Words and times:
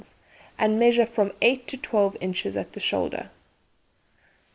and 0.57 0.79
measure 0.79 1.05
from 1.05 1.31
8 1.43 1.67
to 1.67 1.77
12 1.77 2.17
inches 2.21 2.57
at 2.57 2.73
the 2.73 2.79
shoulder. 2.79 3.29